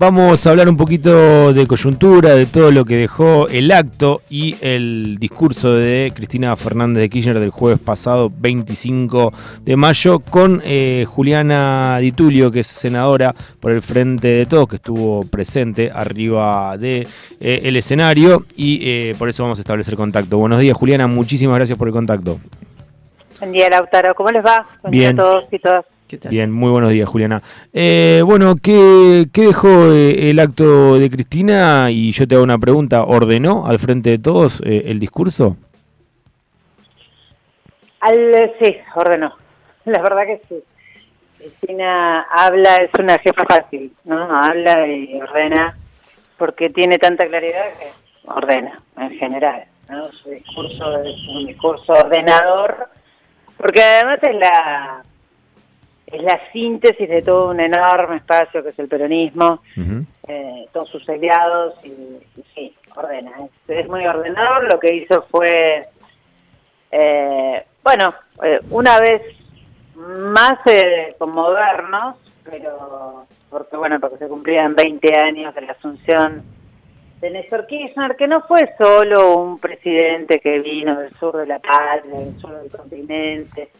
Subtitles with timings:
[0.00, 4.54] Vamos a hablar un poquito de coyuntura, de todo lo que dejó el acto y
[4.60, 9.32] el discurso de Cristina Fernández de Kirchner del jueves pasado, 25
[9.62, 14.68] de mayo, con eh, Juliana Di Tulio, que es senadora por el Frente de Todos,
[14.68, 17.08] que estuvo presente arriba del de,
[17.40, 20.38] eh, escenario y eh, por eso vamos a establecer contacto.
[20.38, 22.38] Buenos días, Juliana, muchísimas gracias por el contacto.
[23.40, 24.14] Buen día, Lautaro.
[24.14, 24.64] ¿Cómo les va?
[24.80, 25.16] Buen Bien.
[25.16, 25.84] día a todos y todas.
[26.30, 27.42] Bien, muy buenos días, Juliana.
[27.72, 31.90] Eh, bueno, ¿qué, dejó eh, el acto de Cristina?
[31.90, 35.56] Y yo te hago una pregunta, ¿ordenó al frente de todos eh, el discurso?
[38.00, 39.34] Al, sí, ordenó.
[39.84, 40.62] La verdad que sí.
[41.36, 44.34] Cristina habla, es una jefa fácil, ¿no?
[44.34, 45.76] Habla y ordena
[46.36, 47.92] porque tiene tanta claridad que
[48.28, 50.10] ordena en general, ¿no?
[50.12, 52.88] Su discurso es un discurso ordenador
[53.56, 55.02] porque además es la
[56.10, 59.60] es la síntesis de todo un enorme espacio que es el peronismo,
[60.26, 61.92] eh, todos sus aliados, y,
[62.54, 63.32] sí, ordena.
[63.66, 65.80] Es, muy ordenador, lo que hizo fue,
[66.90, 69.22] eh, bueno, eh, una vez
[69.96, 70.58] más
[71.18, 76.42] conmovernos, pero porque bueno, porque se cumplían 20 años de la asunción
[77.20, 81.58] de Néstor Kirchner, que no fue solo un presidente que vino del sur de la
[81.58, 83.70] patria, del sur del continente,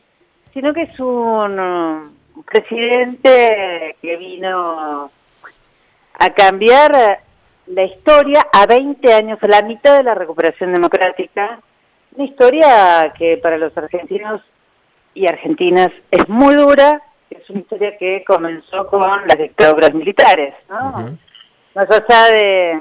[0.53, 5.11] sino que es un un presidente que vino
[6.21, 7.21] a cambiar
[7.67, 11.59] la historia a 20 años, a la mitad de la recuperación democrática,
[12.15, 14.41] una historia que para los argentinos
[15.15, 21.19] y argentinas es muy dura, es una historia que comenzó con las dictaduras militares, ¿no?
[21.75, 22.81] Más allá de,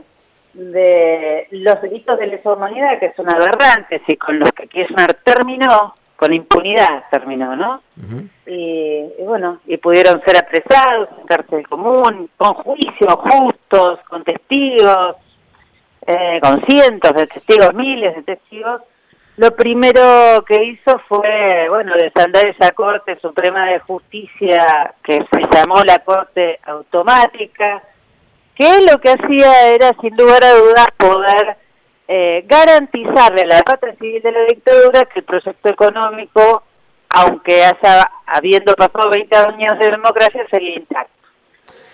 [0.54, 5.94] de los delitos de lesa humanidad, que son aberrantes y con los que Kirchner terminó,
[6.18, 7.82] con impunidad terminó, ¿no?
[8.48, 15.16] y, bueno, y pudieron ser apresados en cárcel común, con juicios justos, con testigos,
[16.06, 18.82] eh, con cientos de testigos, miles de testigos.
[19.36, 25.84] Lo primero que hizo fue, bueno, desandar esa Corte Suprema de Justicia que se llamó
[25.84, 27.84] la Corte Automática,
[28.56, 31.58] que lo que hacía era, sin lugar a dudas, poder
[32.08, 36.64] eh, garantizarle a la pata civil de la dictadura que el proyecto económico,
[37.10, 41.12] aunque haya habiendo pasado 20 años de democracia, sería intacto.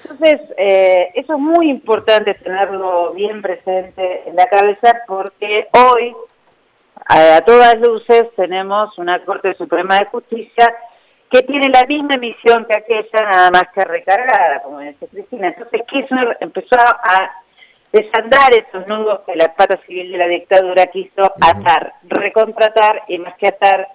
[0.03, 6.15] Entonces, eh, eso es muy importante tenerlo bien presente en la cabeza porque hoy,
[7.07, 10.75] a, todas luces, tenemos una Corte Suprema de Justicia
[11.31, 15.47] que tiene la misma misión que aquella, nada más que recargada, como dice Cristina.
[15.47, 17.42] Entonces Kirchner empezó a
[17.93, 23.35] desandar esos nudos que la pata civil de la dictadura quiso atar, recontratar y más
[23.37, 23.87] que atar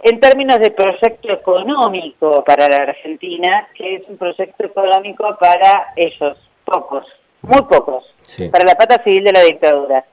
[0.00, 6.38] en términos de proyecto económico para la Argentina, que es un proyecto económico para ellos,
[6.64, 7.06] pocos,
[7.42, 8.04] muy pocos,
[8.50, 10.04] para la pata civil de la dictadura,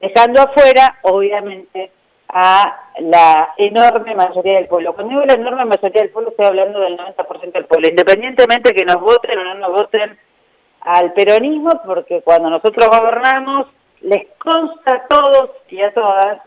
[0.00, 1.92] dejando afuera, obviamente,
[2.28, 4.92] a la enorme mayoría del pueblo.
[4.92, 8.84] Cuando digo la enorme mayoría del pueblo, estoy hablando del 90% del pueblo, independientemente que
[8.84, 10.18] nos voten o no nos voten
[10.80, 13.66] al peronismo porque cuando nosotros gobernamos,
[14.00, 16.40] les consta a todos y a todas,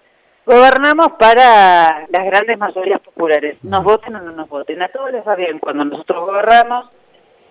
[0.45, 3.57] gobernamos para las grandes mayorías populares.
[3.63, 4.81] Nos voten o no nos voten.
[4.81, 6.89] A todos les va bien cuando nosotros gobernamos,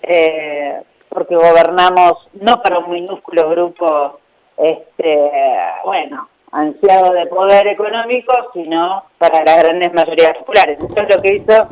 [0.03, 4.21] eh, porque gobernamos no para un minúsculo grupo,
[4.57, 5.31] este,
[5.85, 10.79] bueno, ansiado de poder económico, sino para las grandes mayorías populares.
[10.79, 11.69] Eso es lo que hizo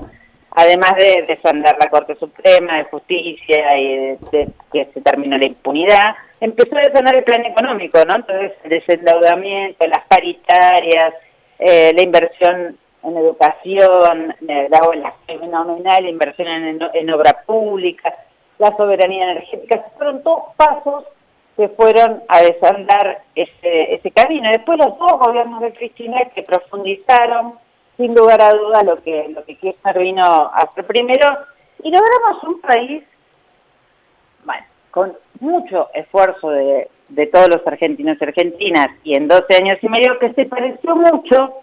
[0.53, 6.15] además de desandar la Corte Suprema de Justicia y de, que se terminó la impunidad,
[6.41, 8.17] empezó a desandar el plan económico, ¿no?
[8.17, 11.15] Entonces, el desendeudamiento, las paritarias,
[11.59, 18.15] eh, la inversión en educación, eh, la, la fenomenal inversión en, en, obra pública,
[18.59, 21.05] la soberanía energética, fueron todos pasos
[21.57, 24.49] que fueron a desandar ese, ese camino.
[24.51, 27.55] Después los dos gobiernos de Cristina que profundizaron
[27.99, 31.29] sin lugar a dudas lo que lo que Kirchner vino a hacer primero
[31.83, 33.03] y logramos un país
[34.45, 39.79] bueno, con mucho esfuerzo de, de todos los argentinos y argentinas y en 12 años
[39.83, 41.63] y medio que se pareció mucho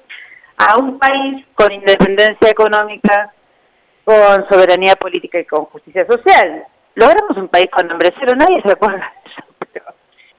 [0.57, 3.33] a un país con independencia económica,
[4.03, 6.65] con soberanía política y con justicia social.
[6.95, 9.43] Logramos un país con hambre cero, nadie se acuerda de eso,
[9.73, 9.85] pero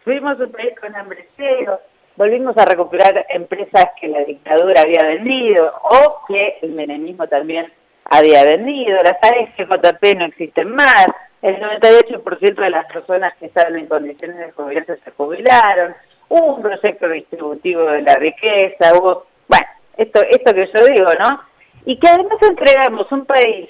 [0.04, 1.80] fuimos un país con hambre cero,
[2.16, 7.70] volvimos a recuperar empresas que la dictadura había vendido o que el menemismo también
[8.04, 8.98] había vendido.
[9.02, 11.06] Las AFJP no existen más.
[11.42, 15.94] El 98% de las personas que estaban en condiciones de jubilarse se jubilaron.
[16.28, 18.94] Hubo un proyecto distributivo de la riqueza.
[18.94, 19.66] Hubo, bueno,
[19.96, 21.40] esto, esto que yo digo, ¿no?
[21.84, 23.68] Y que además entregamos un país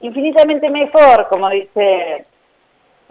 [0.00, 2.26] infinitamente mejor, como dice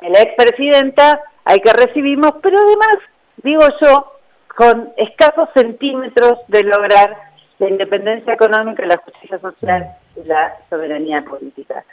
[0.02, 2.98] la expresidenta, hay que recibimos, pero además,
[3.44, 4.12] digo yo,
[4.56, 7.16] con escasos centímetros de lograr
[7.60, 11.84] la independencia económica, la justicia social y la soberanía política.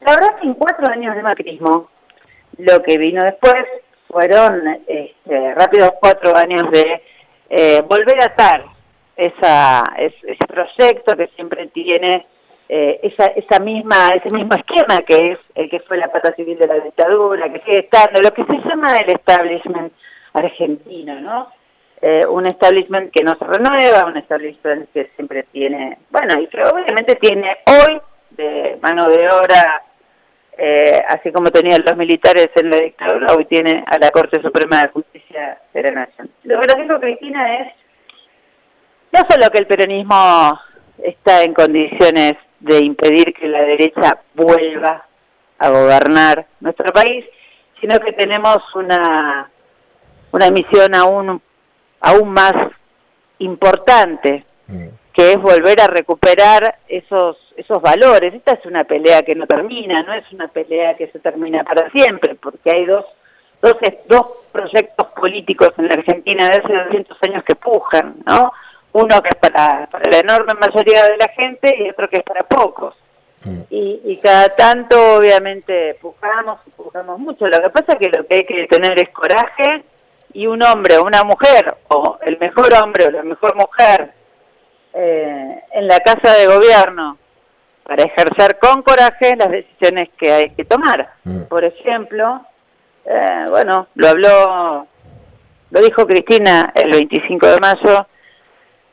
[0.00, 1.88] La verdad que en cuatro años de macrismo,
[2.58, 3.64] lo que vino después
[4.08, 7.02] fueron este, rápidos cuatro años de
[7.50, 8.64] eh, volver a atar
[9.16, 12.26] esa, ese proyecto que siempre tiene
[12.68, 16.58] eh, esa, esa misma, ese mismo esquema que es el que fue la pata civil
[16.58, 19.92] de la dictadura, que sigue estando, lo que se llama el establishment
[20.32, 21.48] argentino, ¿no?
[22.06, 26.62] Eh, un establishment que no se renueva, un establishment que siempre tiene, bueno, y que
[26.62, 27.98] obviamente tiene hoy
[28.32, 29.82] de mano de obra,
[30.58, 34.82] eh, así como tenían los militares en la dictadura, hoy tiene a la Corte Suprema
[34.82, 36.28] de Justicia de la Nación.
[36.42, 37.72] Lo que dijo Cristina es
[39.10, 40.60] no solo que el peronismo
[41.02, 45.06] está en condiciones de impedir que la derecha vuelva
[45.58, 47.24] a gobernar nuestro país,
[47.80, 49.48] sino que tenemos una,
[50.32, 51.40] una misión aún,
[52.04, 52.54] aún más
[53.38, 54.88] importante, mm.
[55.12, 58.34] que es volver a recuperar esos, esos valores.
[58.34, 61.90] Esta es una pelea que no termina, no es una pelea que se termina para
[61.90, 63.06] siempre, porque hay dos,
[63.62, 68.52] dos, dos proyectos políticos en la Argentina de hace 200 años que pujan, ¿no?
[68.92, 72.42] uno que es para, la enorme mayoría de la gente y otro que es para
[72.42, 72.94] pocos.
[73.44, 73.60] Mm.
[73.68, 77.46] Y, cada tanto, obviamente, pujamos, pujamos mucho.
[77.46, 79.82] Lo que pasa es que lo que hay que tener es coraje
[80.34, 84.12] y un hombre o una mujer, o el mejor hombre o la mejor mujer,
[84.92, 87.18] eh, en la casa de gobierno
[87.84, 91.10] para ejercer con coraje las decisiones que hay que tomar.
[91.24, 91.42] Mm.
[91.42, 92.40] Por ejemplo,
[93.04, 94.86] eh, bueno, lo habló,
[95.70, 98.06] lo dijo Cristina el 25 de mayo,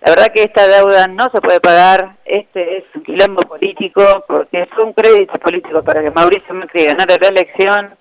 [0.01, 4.67] la verdad que esta deuda no se puede pagar, este es un quilombo político, porque
[4.73, 7.95] fue un crédito político para que Mauricio Macri ganara la elección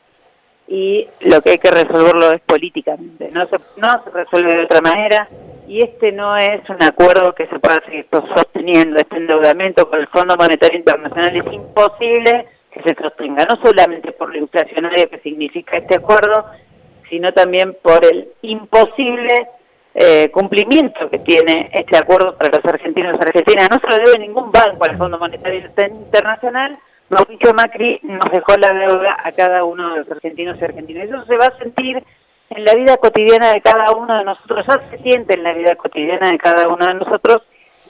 [0.70, 4.80] y lo que hay que resolverlo es políticamente, no se, no se resuelve de otra
[4.80, 5.28] manera
[5.66, 10.06] y este no es un acuerdo que se pueda seguir sosteniendo, este endeudamiento con el
[10.06, 15.76] Fondo Monetario Internacional es imposible que se sostenga, no solamente por lo inflacionario que significa
[15.76, 16.46] este acuerdo,
[17.08, 19.48] sino también por el imposible
[19.92, 23.68] eh, cumplimiento que tiene este acuerdo para los argentinos y argentinas.
[23.68, 26.78] No se lo debe ningún banco al Fondo Monetario Internacional.
[27.10, 31.08] Mauricio Macri nos dejó la deuda a cada uno de los argentinos y argentinas.
[31.08, 32.02] Eso se va a sentir
[32.50, 35.74] en la vida cotidiana de cada uno de nosotros, ya se siente en la vida
[35.76, 37.42] cotidiana de cada uno de nosotros,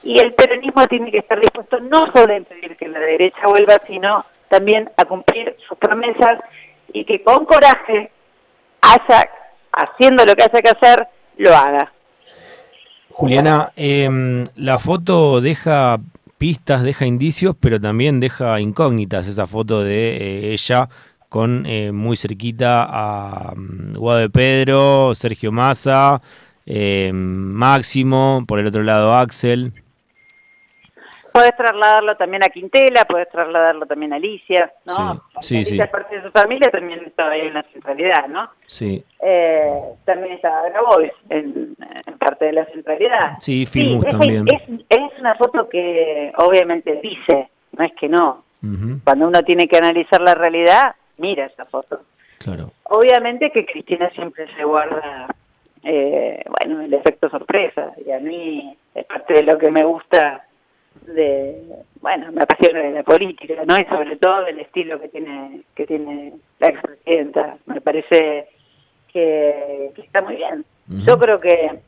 [0.02, 3.81] y el peronismo tiene que estar dispuesto no solo a impedir que la derecha vuelva,
[3.87, 6.40] sino también a cumplir sus promesas
[6.93, 8.11] y que con coraje
[8.81, 9.31] haya,
[9.72, 11.06] haciendo lo que haya que hacer,
[11.37, 11.93] lo haga.
[13.11, 15.99] Juliana, em, la foto deja
[16.40, 20.88] pistas, deja indicios, pero también deja incógnitas esa foto de eh, ella
[21.28, 26.22] con eh, muy cerquita a um, Sergio Massa,
[26.64, 29.75] em, Máximo, por el otro lado Axel.
[31.40, 35.22] Puedes trasladarlo también a Quintela, puedes trasladarlo también a Alicia, ¿no?
[35.40, 38.50] Sí, sí, Alicia, parte de su familia, también estaba ahí en la centralidad, ¿no?
[38.66, 39.02] Sí.
[39.22, 41.75] Eh, también estaba Grabois en,
[42.06, 43.37] en, parte de la centralidad.
[43.40, 44.44] Sí, Filmus también.
[44.50, 48.44] Es, una foto que obviamente dice, no es que no.
[49.02, 52.02] Cuando uno tiene que analizar la realidad, mira esa foto.
[52.36, 52.72] Claro.
[52.82, 55.26] Obviamente que Cristina siempre se guarda,
[55.84, 60.36] eh, bueno, el efecto sorpresa, y a mí es parte de lo que me gusta
[61.06, 61.63] de
[62.01, 65.87] bueno me apasiona de la política no y sobre todo del estilo que tiene que
[65.87, 68.49] tiene la expresidenta me parece
[69.13, 70.65] que, está muy bien.
[71.05, 71.81] Yo creo que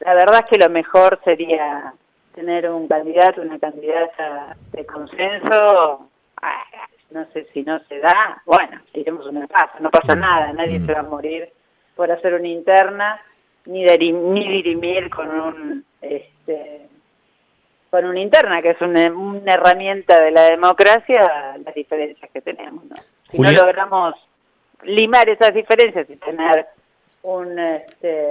[0.00, 1.94] la verdad es que lo mejor sería
[2.34, 6.08] tener un candidato una candidata de consenso.
[6.42, 6.64] Ah,
[7.10, 10.92] no sé si no se da bueno iremos una paz no pasa nada nadie se
[10.92, 11.48] va a morir
[11.96, 13.20] por hacer una interna
[13.66, 16.88] ni ni dirimir con un este
[17.90, 19.04] con una interna, que es una,
[19.52, 22.84] herramienta de la democracia, las diferencias que tenemos.
[22.84, 22.96] ¿no?
[23.30, 24.14] Si no logramos
[24.84, 26.66] limar esas diferencias y tener
[27.22, 28.28] un, este,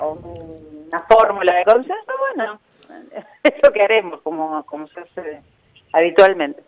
[0.00, 2.58] una fórmula de consenso, bueno,
[3.42, 5.40] es lo que haremos, como, como se hace
[5.92, 6.62] habitualmente.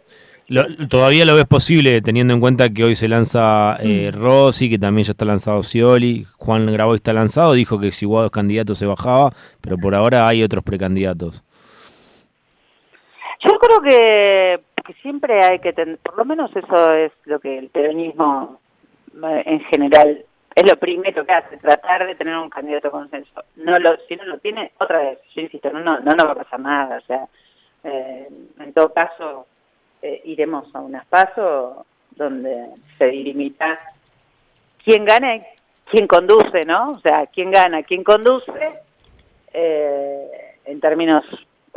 [0.91, 4.19] ¿Todavía lo ves posible teniendo en cuenta que hoy se lanza eh, mm.
[4.19, 8.27] Rossi, que también ya está lanzado Scioli, Juan Graboy está lanzado, dijo que si Guado
[8.27, 9.33] es candidato se bajaba,
[9.63, 11.43] pero por ahora hay otros precandidatos?
[13.45, 14.61] Yo creo que,
[15.03, 18.61] siempre hay que tener, por lo menos eso es lo que el peronismo
[19.23, 20.25] eh, en general
[20.55, 23.43] es lo primero que hace, tratar de tener un candidato consenso.
[23.57, 26.37] No lo, si no lo tiene, otra vez, yo insisto, no, no, no, va a
[26.37, 26.99] pasar nada.
[26.99, 27.27] O sea,
[27.83, 28.29] eh,
[28.61, 29.47] en todo caso,
[30.03, 33.81] eh, iremos a un espacio donde se dirimita
[34.85, 35.55] quién gane
[35.91, 36.93] quién conduce, ¿no?
[36.93, 38.53] O sea, quién gana, quién conduce,
[39.53, 41.25] eh, en términos,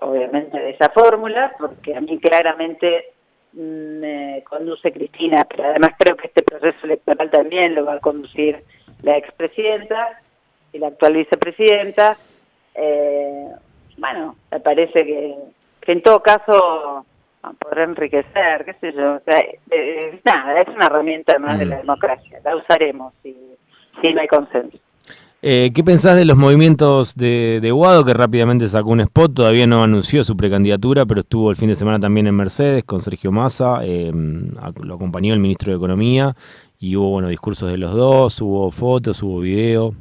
[0.01, 3.13] obviamente, de esa fórmula, porque a mí claramente
[3.53, 8.63] me conduce Cristina, pero además creo que este proceso electoral también lo va a conducir
[9.01, 10.21] la expresidenta
[10.73, 12.17] y la actual vicepresidenta.
[12.75, 13.47] Eh,
[13.97, 15.35] bueno, me parece que,
[15.81, 17.05] que en todo caso
[17.59, 19.15] podrá enriquecer, qué sé yo.
[19.15, 19.39] O sea,
[19.71, 21.79] eh, nada, es una herramienta más de la mm.
[21.79, 22.39] democracia.
[22.43, 23.35] La usaremos si,
[24.01, 24.77] si no hay consenso.
[25.49, 29.33] Eh, ¿Qué pensás de los movimientos de, de, Guado, que rápidamente sacó un spot?
[29.33, 32.99] Todavía no anunció su precandidatura, pero estuvo el fin de semana también en Mercedes con
[32.99, 36.35] Sergio Massa, eh, lo acompañó el ministro de Economía
[36.79, 39.93] y hubo bueno, discursos de los dos, hubo fotos, hubo video.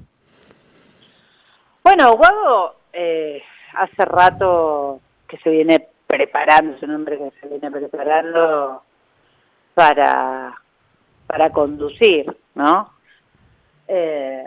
[1.84, 3.40] Bueno, Guado eh,
[3.76, 8.82] hace rato que se viene preparando, es un hombre que se viene preparando
[9.74, 10.60] para,
[11.28, 12.90] para conducir, ¿no?
[13.86, 14.44] Eh,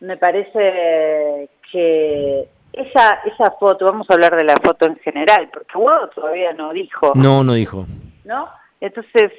[0.00, 5.78] me parece que esa, esa foto, vamos a hablar de la foto en general, porque
[5.78, 7.12] Guado todavía no dijo.
[7.14, 7.86] No, no dijo.
[8.24, 8.48] ¿No?
[8.80, 9.32] Entonces,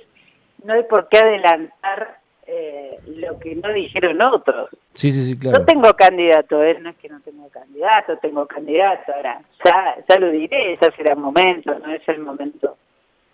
[0.64, 4.70] no hay por qué adelantar eh, lo que no dijeron otros.
[4.94, 5.60] Sí, sí, sí, claro.
[5.60, 6.80] No tengo candidato, ¿eh?
[6.80, 11.14] no es que no tengo candidato, tengo candidato, ahora ya, ya lo diré, ya será
[11.14, 12.78] el momento, no es el momento.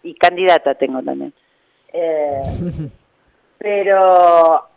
[0.03, 1.33] Y candidata tengo también.
[1.93, 2.41] Eh,
[3.57, 4.67] pero,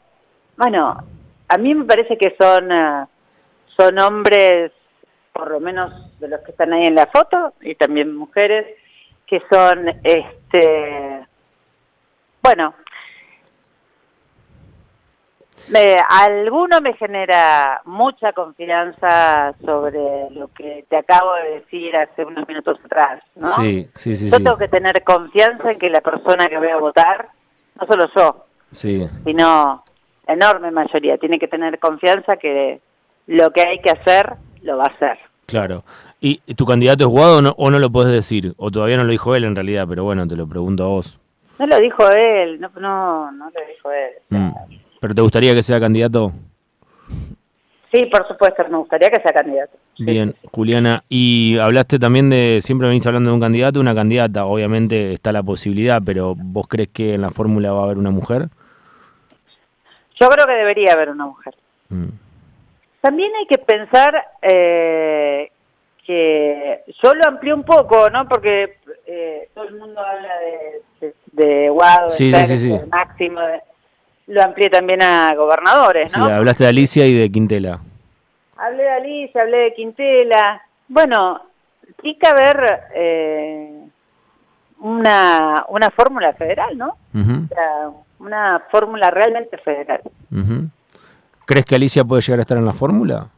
[0.57, 1.05] bueno,
[1.49, 3.07] a mí me parece que son, eh,
[3.77, 4.73] son hombres,
[5.33, 8.67] por lo menos de los que están ahí en la foto, y también mujeres,
[9.27, 11.27] que son, este,
[12.43, 12.75] bueno,
[15.69, 22.47] me, alguno me genera mucha confianza sobre lo que te acabo de decir hace unos
[22.47, 23.49] minutos atrás, ¿no?
[23.49, 24.31] Sí, sí, sí.
[24.31, 27.29] Yo tengo que tener confianza en que la persona que voy a votar,
[27.81, 29.09] no solo yo, sí.
[29.25, 29.85] sino
[30.27, 32.81] enorme mayoría, tiene que tener confianza que
[33.27, 35.19] lo que hay que hacer, lo va a hacer.
[35.47, 35.85] Claro.
[36.21, 38.55] ¿Y tu candidato es Guado o no, o no lo puedes decir?
[38.57, 41.19] O todavía no lo dijo él en realidad, pero bueno, te lo pregunto a vos.
[41.59, 44.13] No lo dijo él, no, no, no lo dijo él.
[44.31, 44.51] Mm.
[45.01, 46.33] ¿Pero te gustaría que sea candidato?
[47.93, 49.77] Sí, por supuesto, me gustaría que sea candidato.
[49.99, 55.13] Bien, Juliana, y hablaste también de, siempre venís hablando de un candidato, una candidata, obviamente
[55.13, 58.49] está la posibilidad, pero ¿vos crees que en la fórmula va a haber una mujer?
[60.19, 61.55] Yo creo que debería haber una mujer.
[61.89, 62.09] Mm.
[63.01, 65.51] También hay que pensar eh,
[66.05, 68.27] que yo lo amplié un poco, ¿no?
[68.29, 73.41] Porque eh, todo el mundo habla de, de, de Guado, de Máximo,
[74.27, 76.27] lo amplié también a gobernadores, ¿no?
[76.27, 77.81] Sí, hablaste de Alicia y de Quintela.
[78.57, 80.63] Hablé de Alicia, hablé de Quintela.
[80.89, 81.43] Bueno,
[82.01, 83.85] tiene que haber eh,
[84.81, 86.97] una, una fórmula federal, ¿no?
[87.15, 90.01] o sea, una fórmula realmente federal.
[91.45, 93.29] ¿Crees que Alicia puede llegar a estar en la fórmula?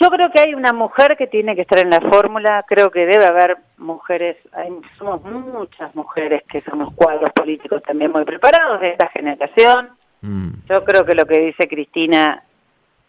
[0.00, 3.06] Yo creo que hay una mujer que tiene que estar en la fórmula, creo que
[3.06, 8.90] debe haber mujeres, hay, somos muchas mujeres que somos cuadros políticos también muy preparados de
[8.90, 9.90] esta generación.
[10.20, 10.48] Mm.
[10.68, 12.42] Yo creo que lo que dice Cristina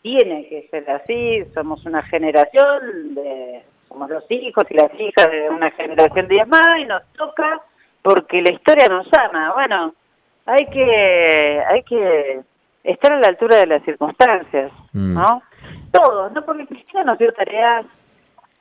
[0.03, 5.49] tiene que ser así, somos una generación de, somos los hijos y las hijas de
[5.49, 7.61] una generación diezmada y nos toca
[8.03, 9.53] porque la historia nos ama.
[9.55, 9.95] Bueno,
[10.45, 12.41] hay que, hay que
[12.83, 15.13] estar a la altura de las circunstancias, mm.
[15.13, 15.41] ¿no?
[15.91, 16.45] Todos, ¿no?
[16.45, 17.85] Porque Cristina nos dio tareas,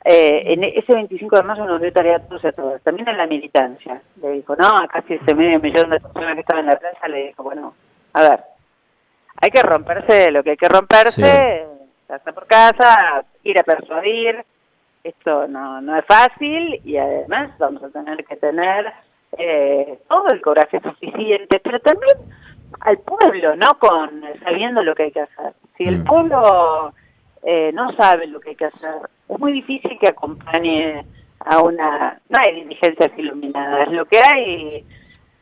[0.04, 3.08] eh, en ese 25 de mayo nos dio tareas a todos y a todas, también
[3.08, 4.00] en la militancia.
[4.20, 7.08] Le dijo, no, a casi ese medio millón de personas que estaban en la plaza,
[7.08, 7.74] le dijo, bueno,
[8.12, 8.40] a ver,
[9.40, 11.66] hay que romperse lo que hay que romperse,
[12.06, 14.44] casa por casa, ir a persuadir,
[15.02, 18.90] esto no, no es fácil y además vamos a tener que tener
[19.38, 22.16] eh, todo el coraje suficiente, pero también
[22.80, 23.78] al pueblo, ¿no?
[23.78, 25.54] Con sabiendo lo que hay que hacer.
[25.76, 26.04] Si el mm.
[26.04, 26.92] pueblo
[27.42, 28.94] eh, no sabe lo que hay que hacer,
[29.28, 31.04] es muy difícil que acompañe
[31.40, 32.20] a una...
[32.28, 34.84] No hay diligencias iluminadas, lo que hay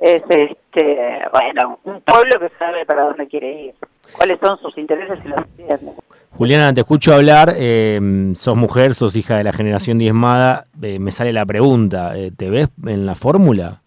[0.00, 3.74] es, este bueno, un pueblo que sabe para dónde quiere ir,
[4.16, 5.92] cuáles son sus intereses y los entiende.
[6.36, 8.00] Juliana, te escucho hablar, eh,
[8.34, 12.48] sos mujer, sos hija de la generación diezmada, eh, me sale la pregunta, eh, ¿te
[12.48, 13.81] ves en la fórmula?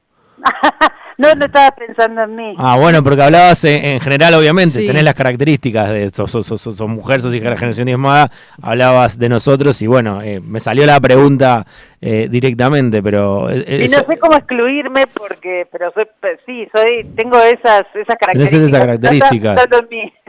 [1.17, 2.55] No, no estaba pensando en mí.
[2.57, 6.89] Ah, bueno, porque hablabas en, general, obviamente, tenés las características de sos, sos, sos, sos
[6.89, 8.29] mujer, sos hija de la generación diezmada,
[8.61, 11.65] hablabas de nosotros y bueno, eh, me salió la pregunta
[12.01, 13.49] eh, directamente, pero...
[13.49, 16.05] Eh, y no sé cómo excluirme porque, pero soy,
[16.45, 18.51] sí, soy, tengo esas, esas características.
[18.51, 19.67] Tenés esas características.
[19.71, 20.13] No, en mí.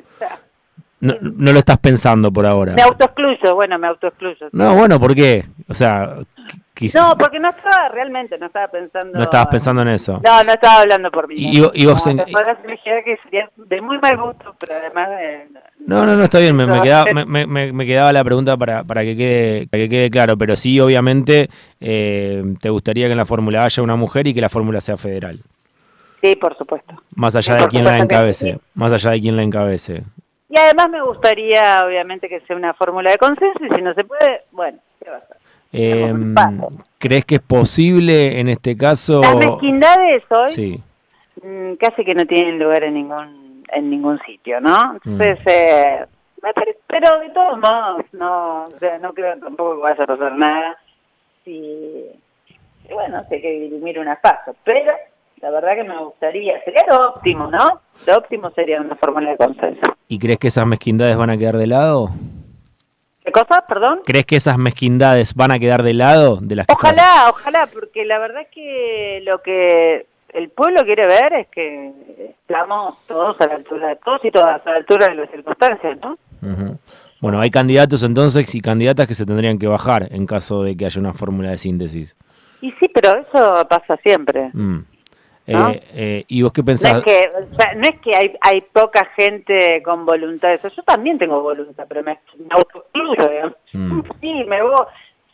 [0.99, 2.73] No, no, lo estás pensando por ahora.
[2.73, 4.49] Me autoexcluyo, bueno, me autoexcluyo.
[4.53, 5.45] No, bueno, ¿por qué?
[5.69, 6.17] O sea,
[6.95, 9.17] No, porque no estaba realmente, no estaba pensando.
[9.17, 10.21] No estabas pensando en eso.
[10.23, 11.35] No, no estaba hablando por mí.
[11.39, 12.07] Y, y vos.
[12.07, 15.09] No, que sería de muy mal gusto, pero además.
[15.87, 16.55] no, no, no, está bien.
[16.55, 19.89] Me, me, quedaba, me, me, me, quedaba la pregunta para, para, que quede, para que
[19.89, 20.37] quede claro.
[20.37, 21.49] Pero sí, obviamente,
[21.81, 24.99] eh, te gustaría que en la fórmula haya una mujer y que la fórmula sea
[24.99, 25.39] federal.
[26.21, 26.95] Sí, por supuesto.
[27.15, 28.59] Más allá de quién la encabece.
[28.75, 30.03] Más allá de quién la encabece.
[30.51, 34.05] Y además me gustaría, obviamente, que sea una fórmula de consenso y si no se
[34.05, 35.37] puede, bueno, ¿qué va a hacer?
[35.73, 36.13] Eh,
[36.99, 39.21] ¿Crees que es posible en este caso?
[39.21, 40.83] Las mezquindades hoy sí.
[41.43, 44.95] Mm, casi que no tienen lugar en ningún en ningún sitio, ¿no?
[44.95, 45.49] Entonces, mm.
[45.49, 46.07] eh,
[46.87, 50.79] pero de todos modos, no, o sea, no creo tampoco que vaya a pasar nada.
[51.45, 52.05] Y,
[52.91, 54.93] bueno, sé que dirimir una paso, pero
[55.41, 57.81] la verdad que me gustaría, sería lo óptimo, ¿no?
[58.07, 59.97] Lo óptimo sería una fórmula de consenso.
[60.09, 62.11] ¿Y crees que esas mezquindades van a quedar de lado?
[63.27, 63.65] ¿Qué cosa?
[63.67, 64.03] Perdón.
[64.05, 68.21] ¿Crees que esas mezquindades van a quedar de lado de las Ojalá, ojalá, porque la
[68.21, 71.93] verdad es que lo que el pueblo quiere ver es que
[72.31, 76.17] estamos todos a la altura todos y todas a la altura de las circunstancias, ¿no?
[77.21, 80.87] Bueno, hay candidatos entonces y candidatas que se tendrían que bajar en caso de que
[80.87, 82.15] haya una fórmula de síntesis.
[82.61, 84.51] Y sí, pero eso pasa siempre.
[84.53, 84.83] Mm.
[85.47, 86.93] Eh, eh, ¿Y vos qué pensás?
[86.93, 87.31] No es que,
[87.77, 90.69] no es que hay, hay poca gente con voluntad de eso.
[90.69, 93.57] Yo también tengo voluntad, pero me, me autoexcluyo.
[93.73, 94.01] Mm.
[94.21, 94.87] Sí, me voy.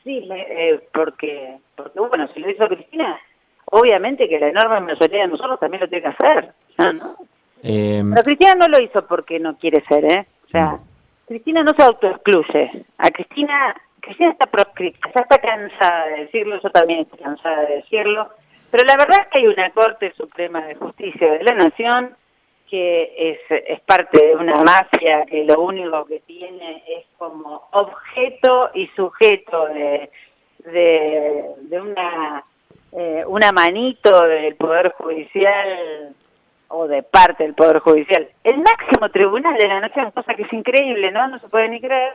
[0.05, 3.19] Sí, eh, porque, porque, bueno, si lo hizo Cristina,
[3.67, 6.53] obviamente que la enorme mayoría de nosotros también lo tiene que hacer.
[6.79, 7.17] ¿no?
[7.63, 8.11] Em.
[8.11, 10.27] pero Cristina no lo hizo porque no quiere ser, ¿eh?
[10.47, 10.81] O sea, mm.
[11.29, 12.85] Cristina no se autoexcluye.
[12.99, 17.77] A Cristina, Cristina está proscripta, ya está cansada de decirlo, yo también estoy cansada de
[17.77, 18.29] decirlo
[18.73, 22.17] pero la verdad es que hay una Corte Suprema de Justicia de la Nación
[22.71, 28.71] que es, es parte de una mafia que lo único que tiene es como objeto
[28.73, 30.11] y sujeto de,
[30.65, 32.43] de, una,
[32.93, 36.15] eh, una manito del Poder Judicial
[36.69, 38.27] o de parte del Poder Judicial.
[38.43, 41.29] El máximo tribunal de la Nación, cosa que es increíble, ¿no?
[41.29, 42.15] No se puede ni creer.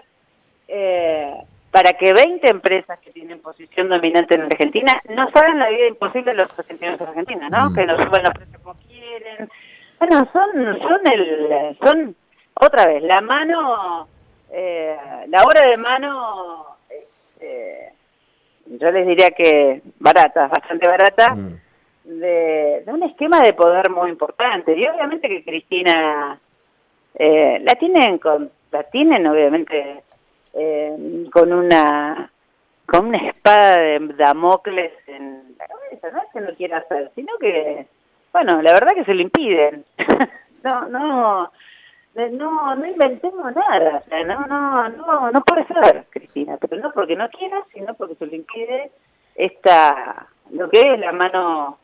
[0.68, 1.36] Eh,
[1.78, 6.32] para que 20 empresas que tienen posición dominante en Argentina no hagan la vida imposible
[6.32, 7.70] a los argentinos en Argentina, ¿no?
[7.70, 7.76] Mm.
[7.76, 9.48] Que nos suban los precios como quieren.
[10.00, 12.16] Bueno, son, son, el, son
[12.56, 14.08] otra vez, la mano,
[14.52, 16.66] eh, la obra de mano,
[17.42, 17.94] eh,
[18.66, 21.60] yo les diría que barata, bastante barata, mm.
[22.06, 24.76] de, de, un esquema de poder muy importante.
[24.76, 26.40] Y obviamente que Cristina
[27.13, 30.02] eh, la tienen con, la tienen obviamente
[30.58, 32.32] eh, con una
[32.88, 37.34] con una espada de Damocles en la cabeza, no es que no quiera hacer, sino
[37.38, 37.86] que,
[38.32, 39.84] bueno, la verdad que se lo impiden.
[40.63, 41.52] no, no,
[42.15, 46.91] no, no inventemos nada, o sea, no, no, no, no puede ser, Cristina, pero no
[46.93, 48.91] porque no quiera, sino porque se lo impide
[49.36, 51.78] esta, lo que es la mano,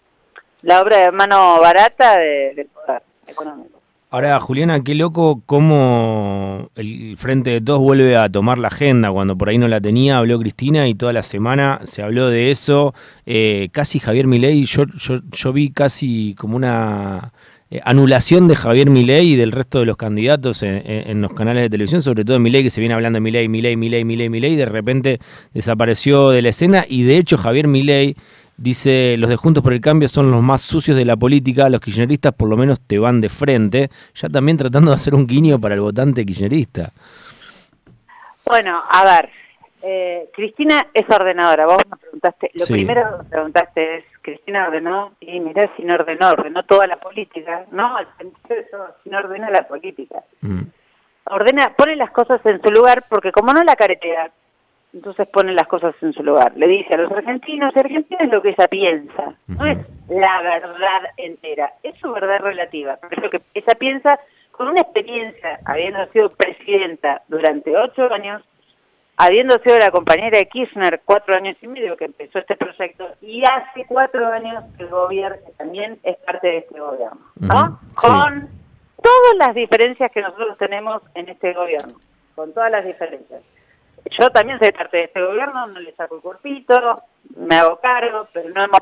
[0.61, 3.82] la obra de mano barata del poder económico.
[4.13, 9.11] Ahora, Juliana, qué loco cómo el Frente de Todos vuelve a tomar la agenda.
[9.11, 12.51] Cuando por ahí no la tenía, habló Cristina y toda la semana se habló de
[12.51, 12.93] eso.
[13.25, 17.33] Eh, casi Javier Milei, yo, yo, yo vi casi como una
[17.71, 21.71] eh, anulación de Javier Milei y del resto de los candidatos en, los canales de
[21.71, 24.67] televisión, sobre todo Milei, que se viene hablando de Milei, Milei, Milei, Milei, Milei, de
[24.67, 25.19] repente
[25.55, 28.15] desapareció de la escena y de hecho Javier Milei
[28.55, 31.81] Dice, los de Juntos por el Cambio son los más sucios de la política, los
[31.81, 35.59] kirchneristas por lo menos te van de frente, ya también tratando de hacer un guiño
[35.59, 36.91] para el votante kirchnerista.
[38.45, 39.29] Bueno, a ver,
[39.81, 45.13] eh, Cristina es ordenadora, vos me preguntaste, lo primero que me preguntaste es, Cristina ordenó,
[45.19, 48.07] y mirá si no ordenó, ordenó toda la política, no, al
[48.49, 50.23] eso, si no ordena la política.
[50.41, 50.61] Mm.
[51.25, 54.31] Ordena, pone las cosas en su lugar, porque como no la caretea,
[54.93, 56.53] entonces pone las cosas en su lugar.
[56.55, 59.33] Le dice a los argentinos y argentinas lo que ella piensa.
[59.47, 59.77] No es
[60.07, 62.99] la verdad entera, es su verdad relativa.
[63.09, 64.19] Es lo que ella piensa
[64.51, 68.43] con una experiencia, habiendo sido presidenta durante ocho años,
[69.17, 73.43] habiendo sido la compañera de Kirchner cuatro años y medio que empezó este proyecto, y
[73.43, 77.79] hace cuatro años que el gobierno también es parte de este gobierno, ¿no?
[77.95, 78.47] Con
[79.01, 81.95] todas las diferencias que nosotros tenemos en este gobierno,
[82.35, 83.41] con todas las diferencias
[84.19, 86.75] yo también soy parte de este gobierno, no le saco el cuerpito,
[87.35, 88.81] me hago cargo, pero no hemos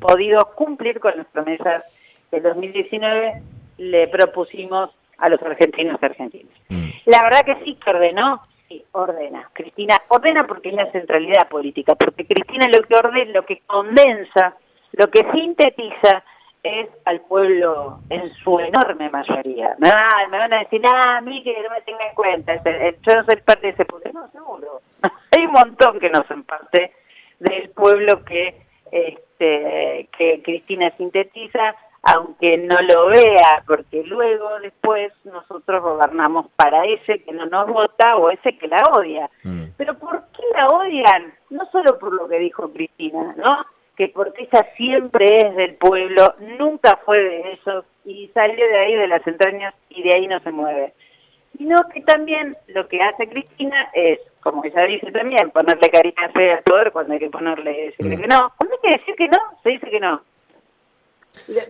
[0.00, 1.84] podido cumplir con las promesas
[2.30, 3.42] que en 2019
[3.78, 6.54] le propusimos a los argentinos y argentinas.
[6.68, 6.88] Mm.
[7.06, 9.48] La verdad que sí que ordenó, sí, ordena.
[9.52, 14.56] Cristina ordena porque es la centralidad política, porque Cristina lo que ordena, lo que condensa,
[14.92, 16.22] lo que sintetiza
[16.62, 19.76] es al pueblo en su enorme mayoría.
[19.78, 19.90] me
[20.38, 23.36] van a decir, ah, a mí que no me tenga en cuenta, yo no soy
[23.36, 24.10] parte de ese pueblo.
[24.12, 24.80] No, seguro.
[25.36, 26.92] Hay un montón que no son parte
[27.38, 35.82] del pueblo que, este, que Cristina sintetiza, aunque no lo vea, porque luego después nosotros
[35.82, 39.28] gobernamos para ese que no nos vota o ese que la odia.
[39.42, 39.64] Mm.
[39.76, 41.34] Pero ¿por qué la odian?
[41.50, 43.64] No solo por lo que dijo Cristina, ¿no?
[43.98, 48.94] Que porque ella siempre es del pueblo, nunca fue de ellos y salió de ahí
[48.94, 50.94] de las entrañas y de ahí no se mueve.
[51.56, 56.56] Sino que también lo que hace Cristina es, como ella dice también, ponerle cariño fea
[56.56, 58.20] al poder cuando hay que ponerle decirle mm.
[58.20, 58.52] que no.
[58.56, 60.22] Cuando hay que decir que no, se dice que no.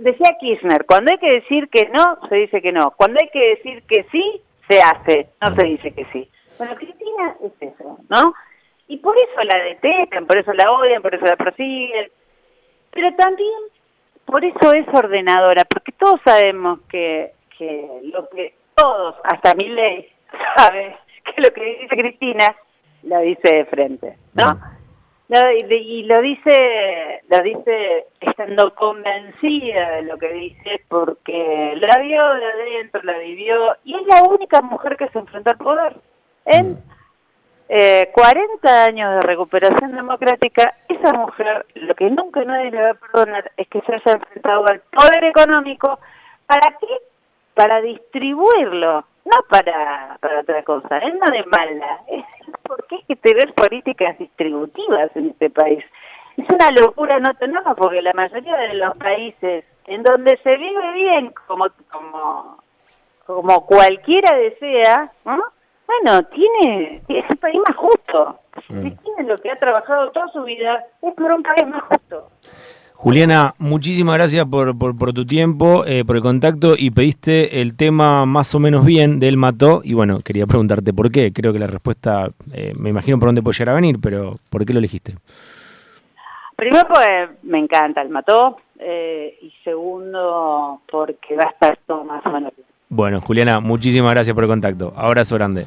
[0.01, 2.93] Decía Kirchner, cuando hay que decir que no, se dice que no.
[2.93, 6.29] Cuando hay que decir que sí, se hace, no se dice que sí.
[6.59, 8.35] Bueno, Cristina es eso, ¿no?
[8.89, 12.11] Y por eso la detestan, por eso la odian, por eso la persiguen.
[12.91, 13.61] Pero también
[14.25, 20.09] por eso es ordenadora, porque todos sabemos que, que lo que todos, hasta mi ley,
[20.57, 22.57] sabe que lo que dice Cristina,
[23.05, 24.59] lo dice de frente, ¿no?
[25.31, 32.47] y, lo dice, lo dice estando convencida de lo que dice, porque la vio de
[32.47, 35.97] adentro, la vivió, y es la única mujer que se enfrentó al poder.
[36.47, 36.79] En mm.
[37.69, 42.95] Eh, 40 años de recuperación democrática, esa mujer, lo que nunca nadie le va a
[42.95, 45.99] perdonar es que se haya enfrentado al poder económico.
[46.47, 46.87] ¿Para qué?
[47.55, 52.25] Para distribuirlo no para, para otra cosa, es no de mala, es
[52.63, 55.85] porque hay que tener políticas distributivas en este país.
[56.37, 60.93] Es una locura no tenerlo porque la mayoría de los países en donde se vive
[60.93, 62.59] bien como como
[63.27, 65.13] como cualquiera desea,
[65.89, 68.39] bueno, tiene es el país más justo.
[68.67, 72.29] Si tiene lo que ha trabajado toda su vida, es por un país más justo.
[72.93, 78.27] Juliana, muchísimas gracias por, por, tu tiempo, eh, por el contacto y pediste el tema
[78.27, 81.33] más o menos bien del Mató y bueno, quería preguntarte por qué.
[81.33, 84.67] Creo que la respuesta, eh, me imagino por dónde puede llegar a venir, pero ¿por
[84.67, 85.15] qué lo elegiste?
[86.57, 92.27] Primero, pues me encanta el Mató eh, y segundo, porque va a estar todo más
[92.27, 92.68] o menos bien.
[92.91, 94.93] Bueno, Juliana, muchísimas gracias por el contacto.
[94.97, 95.67] Abrazo grande.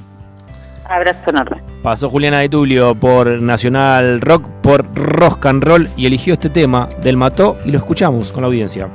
[0.90, 1.62] Abrazo enorme.
[1.84, 6.90] Pasó Juliana de Tulio por Nacional Rock, por Rock and Roll y eligió este tema
[7.02, 8.90] del Mató y lo escuchamos con la audiencia.